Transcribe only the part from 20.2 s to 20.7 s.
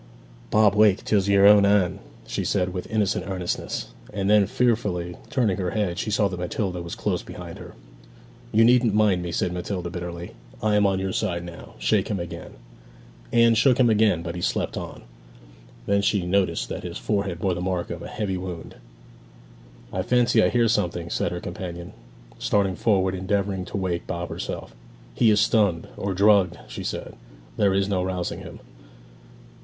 I hear